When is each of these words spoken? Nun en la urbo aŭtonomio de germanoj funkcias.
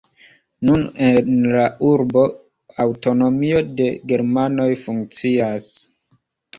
Nun 0.69 0.85
en 1.07 1.29
la 1.57 1.65
urbo 1.91 2.25
aŭtonomio 2.87 3.63
de 3.79 3.93
germanoj 4.15 4.71
funkcias. 4.85 5.75